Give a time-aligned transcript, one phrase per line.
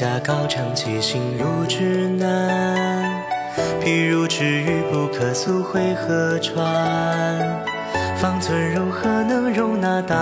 [0.00, 3.22] 家高唱起心如指南。
[3.82, 6.64] 譬如知遇不可溯回河川，
[8.16, 10.16] 方寸如何能容纳大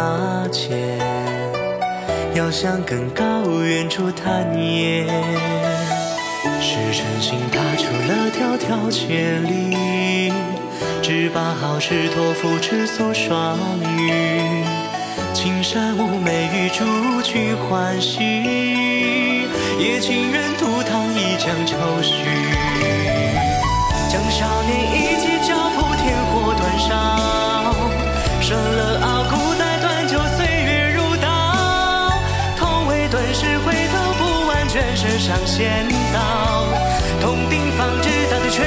[0.50, 0.98] 千？
[2.34, 3.24] 要想更高，
[3.62, 5.06] 远处探烟。
[6.60, 10.32] 是诚心踏出了迢迢千里，
[11.00, 14.64] 只把好事托付赤足双语。
[15.34, 16.84] 青山无眉玉竹
[17.22, 18.18] 去欢喜，
[19.78, 22.24] 也情愿独躺一江愁绪。
[24.10, 26.90] 将少年意气交付天火断烧，
[28.40, 32.10] 生了傲骨再断就岁月如刀。
[32.56, 36.64] 痛为顿时回头不完全身上仙道，
[37.20, 38.66] 痛定方知大地全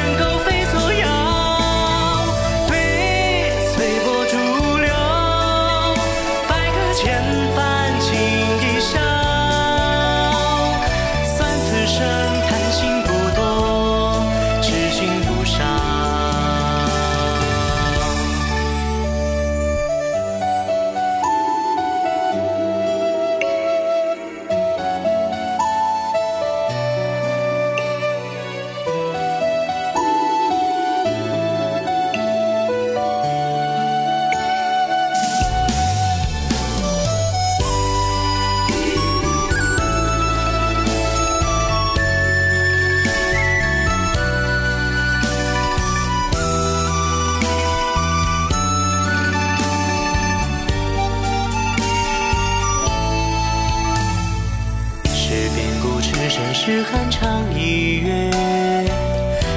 [55.81, 58.29] 故痴身是寒长一月，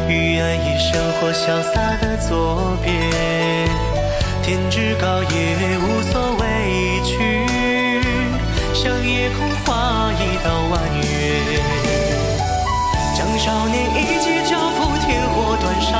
[0.09, 2.93] 与爱意生活潇洒的作别，
[4.43, 6.43] 天之高也，无所畏
[7.05, 7.13] 惧，
[8.73, 11.05] 向夜空划一道弯月，
[13.15, 15.93] 将少年意气交付天火，断烧。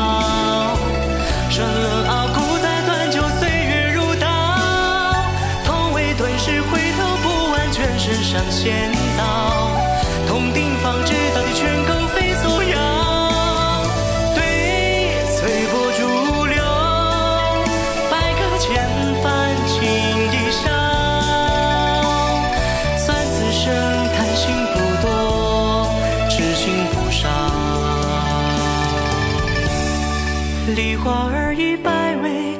[30.75, 32.59] 梨花儿已败萎。